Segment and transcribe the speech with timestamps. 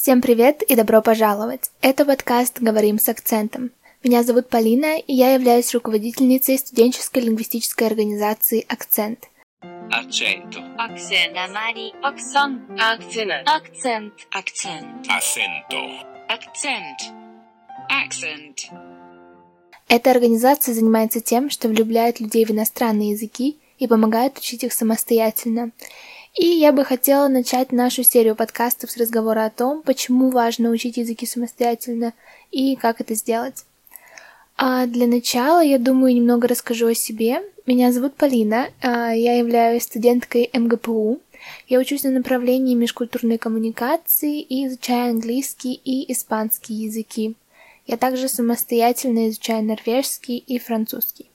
[0.00, 1.72] Всем привет и добро пожаловать!
[1.80, 3.72] Это подкаст «Говорим с акцентом».
[4.04, 9.28] Меня зовут Полина, и я являюсь руководительницей студенческой лингвистической организации «Акцент».
[9.90, 10.56] Акцент.
[10.78, 11.36] Акцент.
[12.00, 12.62] Акцент.
[12.78, 14.12] Акцент.
[14.30, 15.08] Акцент.
[15.08, 15.80] Accento.
[16.28, 17.00] Акцент.
[17.88, 18.70] Акцент.
[19.88, 25.72] Эта организация занимается тем, что влюбляет людей в иностранные языки и помогает учить их самостоятельно.
[26.38, 30.96] И я бы хотела начать нашу серию подкастов с разговора о том, почему важно учить
[30.96, 32.12] языки самостоятельно
[32.52, 33.64] и как это сделать.
[34.56, 37.42] А для начала, я думаю, немного расскажу о себе.
[37.66, 41.18] Меня зовут Полина, а, я являюсь студенткой МГПУ.
[41.66, 47.34] Я учусь на направлении межкультурной коммуникации и изучаю английский и испанский языки.
[47.88, 51.26] Я также самостоятельно изучаю норвежский и французский.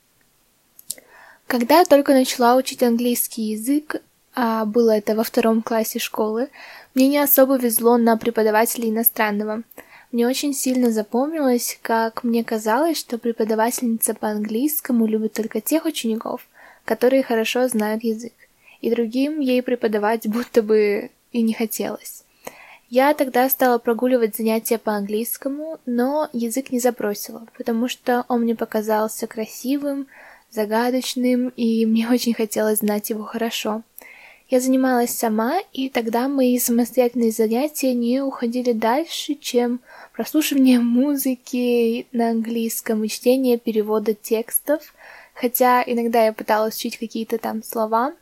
[1.46, 4.02] Когда я только начала учить английский язык,
[4.36, 6.50] а было это во втором классе школы,
[6.96, 9.64] мне не особо везло на преподавателя иностранного.
[10.12, 16.48] Мне очень сильно запомнилось, как мне казалось, что преподавательница по английскому любит только тех учеников,
[16.86, 18.34] которые хорошо знают язык,
[18.82, 22.24] и другим ей преподавать будто бы и не хотелось.
[22.90, 28.54] Я тогда стала прогуливать занятия по английскому, но язык не забросила, потому что он мне
[28.56, 30.06] показался красивым,
[30.52, 33.82] загадочным, и мне очень хотелось знать его хорошо.
[34.50, 39.80] Я занималась сама, и тогда мои самостоятельные занятия не уходили дальше, чем
[40.14, 44.94] прослушивание музыки на английском и чтение перевода текстов,
[45.34, 48.14] хотя иногда я пыталась учить какие-то там слова.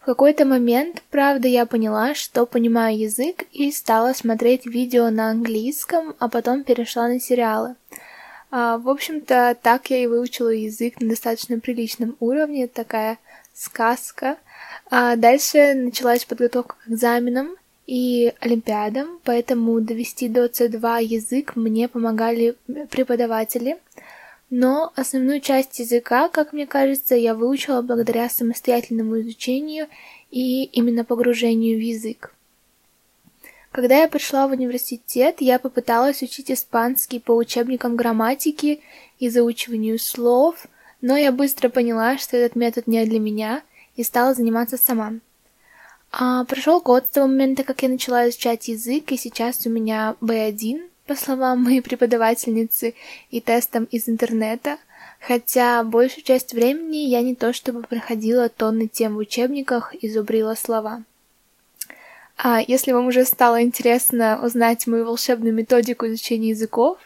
[0.00, 6.16] В какой-то момент, правда, я поняла, что понимаю язык и стала смотреть видео на английском,
[6.18, 7.76] а потом перешла на сериалы.
[8.50, 13.18] А, в общем-то, так я и выучила язык на достаточно приличном уровне, такая
[13.54, 14.38] сказка—
[14.94, 22.56] а дальше началась подготовка к экзаменам и олимпиадам, поэтому довести до C2 язык мне помогали
[22.90, 23.78] преподаватели.
[24.50, 29.86] Но основную часть языка, как мне кажется, я выучила благодаря самостоятельному изучению
[30.30, 32.34] и именно погружению в язык.
[33.70, 38.82] Когда я пришла в университет, я попыталась учить испанский по учебникам грамматики
[39.18, 40.66] и заучиванию слов,
[41.00, 43.62] но я быстро поняла, что этот метод не для меня,
[43.96, 45.14] и стала заниматься сама.
[46.10, 50.16] А, прошел год с того момента, как я начала изучать язык, и сейчас у меня
[50.20, 52.94] B1, по словам моей преподавательницы,
[53.30, 54.78] и тестом из интернета,
[55.20, 60.54] хотя большую часть времени я не то чтобы проходила тонны тем в учебниках и зубрила
[60.54, 61.02] слова.
[62.36, 66.98] А если вам уже стало интересно узнать мою волшебную методику изучения языков,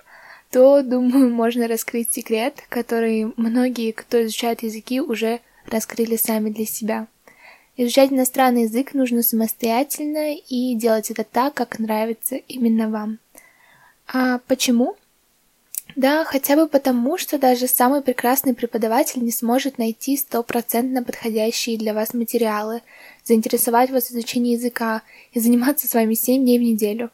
[0.50, 7.06] то, думаю, можно раскрыть секрет, который многие, кто изучает языки, уже раскрыли сами для себя.
[7.76, 13.18] Изучать иностранный язык нужно самостоятельно и делать это так, как нравится именно вам.
[14.06, 14.96] А почему?
[15.94, 21.94] Да, хотя бы потому, что даже самый прекрасный преподаватель не сможет найти стопроцентно подходящие для
[21.94, 22.82] вас материалы,
[23.24, 25.02] заинтересовать вас в изучении языка
[25.32, 27.10] и заниматься с вами 7 дней в неделю.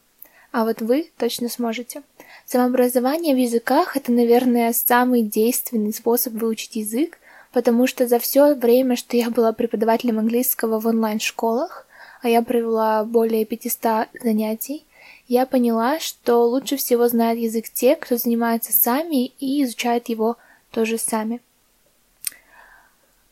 [0.53, 2.03] А вот вы точно сможете.
[2.45, 7.19] Самообразование в языках– это, наверное, самый действенный способ выучить язык,
[7.53, 11.87] потому что за все время, что я была преподавателем английского в онлайн-школах,
[12.23, 14.85] а я провела более 500 занятий,
[15.29, 20.37] я поняла, что лучше всего знают язык те, кто занимается сами и изучают его
[20.71, 21.41] тоже сами.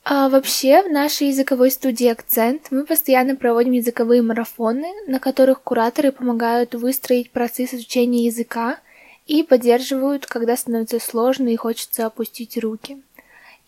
[0.02, 6.10] А вообще, в нашей языковой студии «Акцент» мы постоянно проводим языковые марафоны, на которых кураторы
[6.10, 8.78] помогают выстроить процесс изучения языка
[9.26, 13.00] и поддерживают, когда становится сложно и хочется опустить руки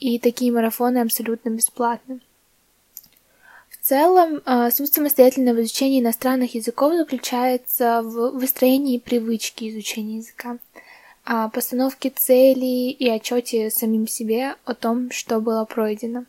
[0.03, 2.21] и такие марафоны абсолютно бесплатны.
[3.71, 10.59] В целом, а, суть самостоятельного изучения иностранных языков заключается в выстроении привычки изучения языка,
[11.25, 16.25] а, постановке целей и отчете самим себе о том, что было пройдено.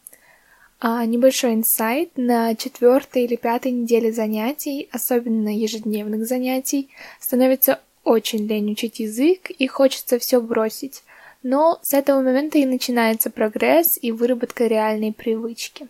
[0.80, 8.72] А, небольшой инсайт на четвертой или пятой неделе занятий, особенно ежедневных занятий, становится очень лень
[8.72, 11.04] учить язык и хочется все бросить.
[11.44, 15.90] Но с этого момента и начинается прогресс и выработка реальной привычки.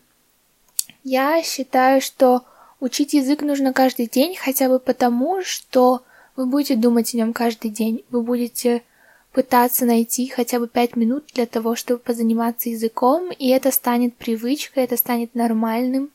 [1.04, 2.42] Я считаю, что
[2.80, 6.02] учить язык нужно каждый день, хотя бы потому, что
[6.36, 8.82] вы будете думать о нем каждый день, вы будете
[9.32, 14.84] пытаться найти хотя бы пять минут для того, чтобы позаниматься языком, и это станет привычкой,
[14.84, 16.10] это станет нормальным.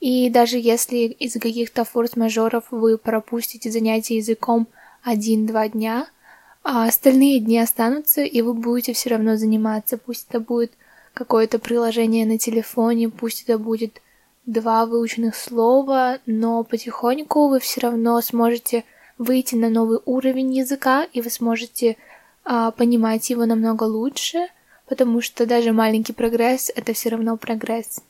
[0.00, 4.66] И даже если из-за каких-то форс-мажоров вы пропустите занятия языком
[5.02, 6.08] один-два дня–
[6.62, 9.98] а остальные дни останутся, и вы будете все равно заниматься.
[9.98, 10.72] Пусть это будет
[11.14, 14.00] какое-то приложение на телефоне, пусть это будет
[14.46, 18.84] два выученных слова, но потихоньку вы все равно сможете
[19.18, 21.96] выйти на новый уровень языка, и вы сможете
[22.44, 24.48] а, понимать его намного лучше,
[24.88, 28.00] потому что даже маленький прогресс— это все равно прогресс.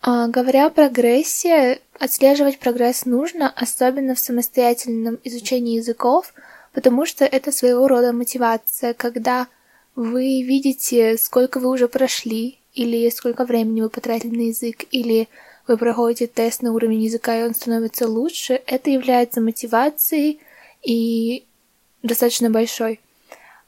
[0.00, 6.32] А, говоря о прогрессе, отслеживать прогресс нужно, особенно в самостоятельном изучении языков,
[6.76, 9.48] потому что это своего рода мотивация, когда
[9.94, 15.26] вы видите, сколько вы уже прошли, или сколько времени вы потратили на язык, или
[15.66, 20.38] вы проходите тест на уровень языка, и он становится лучше, это является мотивацией
[20.82, 21.46] и
[22.02, 23.00] достаточно большой.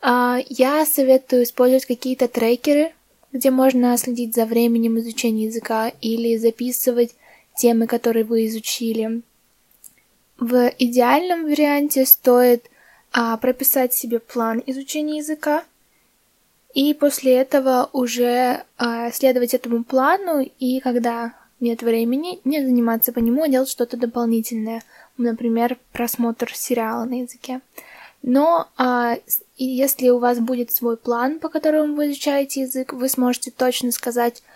[0.02, 2.92] А, я советую использовать какие-то трекеры,
[3.32, 7.14] где можно следить за временем изучения языка или записывать
[7.56, 9.22] темы, которые вы изучили.
[10.38, 12.68] В идеальном варианте стоит
[13.40, 15.64] прописать себе план изучения языка
[16.74, 23.18] и после этого уже а, следовать этому плану и когда нет времени, не заниматься по
[23.18, 24.82] нему, а делать что-то дополнительное,
[25.16, 27.60] например, просмотр сериала на языке.
[28.22, 29.16] Но а,
[29.56, 34.42] если у вас будет свой план, по которому вы изучаете язык, вы сможете точно сказать
[34.42, 34.47] а,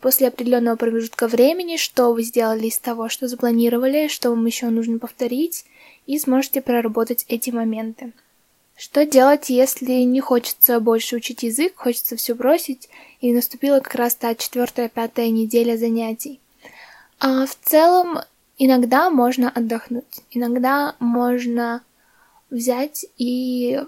[0.00, 4.98] после определенного промежутка времени, что вы сделали из того, что запланировали, что вам еще нужно
[4.98, 5.64] повторить,
[6.06, 8.12] и сможете проработать эти моменты.
[8.76, 12.88] Что делать, если не хочется больше учить язык, хочется все бросить,
[13.20, 16.40] и наступила как раз та четвертая-пятая неделя занятий?
[17.20, 18.20] А в целом,
[18.56, 21.82] иногда можно отдохнуть, иногда можно
[22.50, 23.80] взять и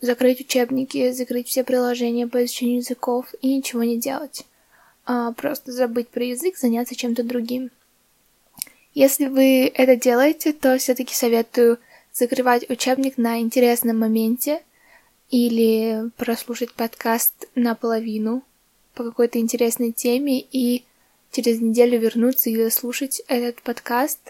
[0.00, 4.46] закрыть учебники, закрыть все приложения по изучению языков и ничего не делать.
[5.12, 7.72] А просто забыть про язык, заняться чем-то другим.
[8.94, 11.80] Если вы это делаете, то все-таки советую
[12.12, 14.62] закрывать учебник на интересном моменте
[15.28, 18.44] или прослушать подкаст наполовину
[18.94, 20.84] по какой-то интересной теме и
[21.32, 24.20] через неделю вернуться и дослушать этот подкаст,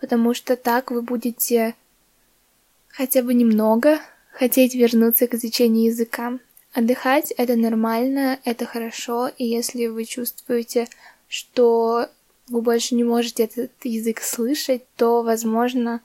[0.00, 1.76] потому что так вы будете
[2.88, 4.00] хотя бы немного
[4.32, 6.40] хотеть вернуться к изучению языка.
[6.76, 10.88] Отдыхать— это нормально, это хорошо, и если вы чувствуете,
[11.26, 12.10] что
[12.48, 16.02] вы больше не можете этот язык слышать, то, возможно,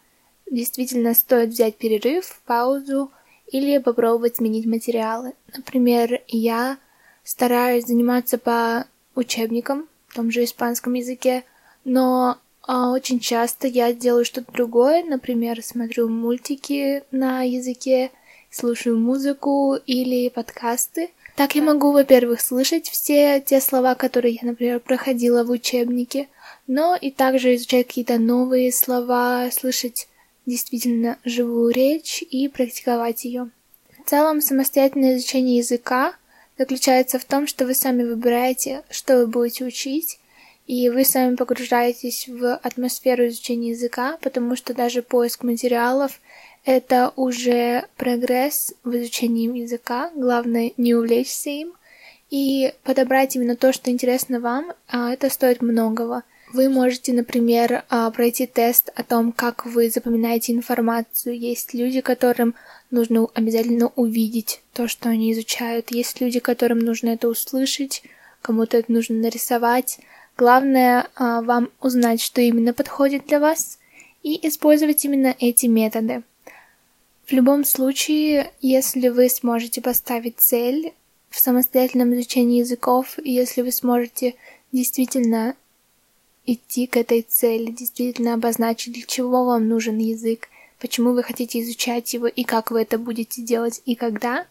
[0.50, 3.12] действительно стоит взять перерыв, паузу
[3.48, 5.34] или попробовать сменить материалы.
[5.54, 6.78] Например, я
[7.26, 11.44] стараюсь заниматься по учебникам, в том же испанском языке,
[11.84, 18.10] но а, очень часто я делаю что-то другое, например, смотрю мультики на языке,
[18.52, 21.10] слушаю музыку или подкасты.
[21.36, 26.28] Так я могу, во-первых, слышать все те слова, которые я, например, проходила в учебнике,
[26.68, 30.10] но и также изучать какие-то новые слова, слышать
[30.46, 33.50] действительно живую речь и практиковать ее.
[34.06, 36.14] В целом, самостоятельное изучение языка
[36.58, 40.20] заключается в том, что вы сами выбираете, что вы будете учить,
[40.68, 46.20] и вы сами погружаетесь в атмосферу изучения языка, потому что даже поиск материалов—
[46.64, 51.74] это уже прогресс в изучении языка, главное не увлечься им,
[52.30, 56.24] и подобрать именно то, что интересно вам, а это стоит многого.
[56.54, 61.38] Вы можете, например, а, пройти тест о том, как вы запоминаете информацию.
[61.38, 62.56] Есть люди, которым
[62.90, 65.92] нужно обязательно увидеть то, что они изучают.
[65.92, 68.04] Есть люди, которым нужно это услышать,
[68.42, 70.00] кому-то это нужно нарисовать.
[70.38, 73.80] Главное а, вам узнать, что именно подходит для вас,
[74.24, 76.24] и использовать именно эти методы.
[77.32, 80.92] В любом случае, если вы сможете поставить цель
[81.30, 84.36] в самостоятельном изучении языков, и если вы сможете
[84.74, 85.56] действительно
[86.46, 92.14] идти к этой цели, действительно обозначить, для чего вам нужен язык, почему вы хотите изучать
[92.14, 94.46] его и как вы это будете делать и когда,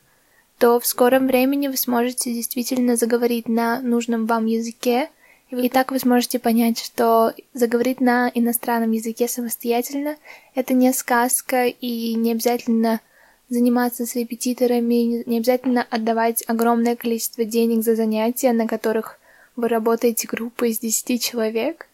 [0.56, 5.10] то в скором времени вы сможете действительно заговорить на нужном вам языке,
[5.50, 10.16] и так вы сможете понять, что заговорить на иностранном языке самостоятельно—
[10.54, 13.00] это не сказка, и не обязательно
[13.49, 19.19] заниматься с репетиторами, не обязательно отдавать огромное количество денег за занятия, на которых
[19.57, 21.88] вы работаете группой из 10 человек.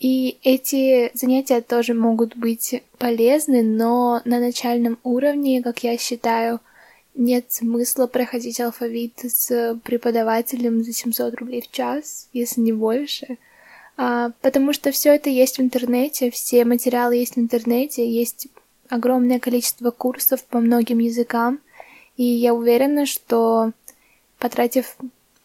[0.00, 6.58] И эти занятия тоже могут быть полезны, но на начальном уровне, как я считаю,
[7.14, 13.38] нет смысла проходить алфавит с преподавателем за 700 рублей в час, если не больше.
[13.96, 18.48] А, потому что все это есть в интернете, все материалы есть в интернете, есть
[18.88, 21.60] огромное количество курсов по многим языкам,
[22.16, 23.72] и я уверена, что
[24.38, 24.96] потратив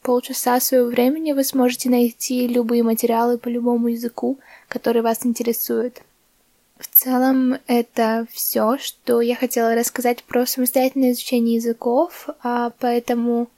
[0.01, 6.01] полчаса своего времени вы сможете найти любые материалы по любому языку, который вас интересует.
[6.79, 13.49] В целом, это все, что я хотела рассказать про самостоятельное изучение языков, а, поэтому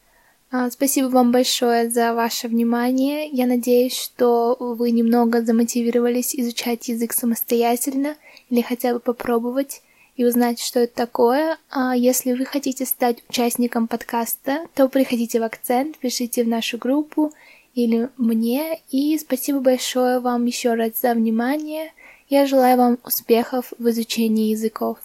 [0.52, 3.30] а, спасибо вам большое за ваше внимание.
[3.30, 8.16] Я надеюсь, что вы немного замотивировались изучать язык самостоятельно
[8.50, 9.84] или хотя бы попробовать
[10.16, 11.58] и узнать, что это такое.
[11.70, 17.32] А если вы хотите стать участником подкаста, то приходите в акцент, пишите в нашу группу
[17.76, 18.82] или мне.
[18.90, 21.94] И спасибо большое вам еще раз за внимание.
[22.30, 25.00] Я желаю вам успехов в изучении языков.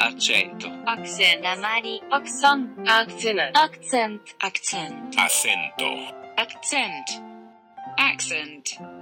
[0.00, 0.68] Accento.
[0.84, 1.44] Accent.
[1.44, 2.00] Amari.
[2.10, 2.76] Accent.
[2.84, 3.52] Accent.
[3.54, 4.20] Accent.
[4.40, 5.14] Accent.
[5.14, 6.12] Accento.
[6.36, 7.06] Accent.
[7.96, 8.97] Accent.